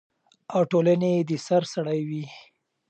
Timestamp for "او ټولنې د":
0.53-1.31